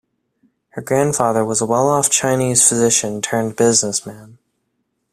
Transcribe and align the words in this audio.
His 0.73 0.83
grandfather 0.83 1.45
was 1.45 1.61
a 1.61 1.67
well-off 1.67 2.09
Chinese 2.09 2.67
physician-turned-businessman. 2.67 4.39